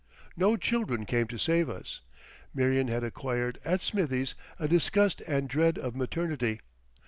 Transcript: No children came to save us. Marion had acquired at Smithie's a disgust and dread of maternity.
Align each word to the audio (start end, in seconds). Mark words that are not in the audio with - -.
No 0.35 0.57
children 0.57 1.05
came 1.05 1.27
to 1.27 1.37
save 1.37 1.69
us. 1.69 2.01
Marion 2.55 2.87
had 2.87 3.03
acquired 3.03 3.59
at 3.63 3.81
Smithie's 3.81 4.33
a 4.57 4.67
disgust 4.67 5.21
and 5.27 5.47
dread 5.47 5.77
of 5.77 5.95
maternity. 5.95 6.59